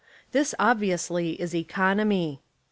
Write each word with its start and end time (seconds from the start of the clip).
This 0.31 0.55
obviously 0.57 1.39
is 1.39 1.53
economy. 1.53 2.41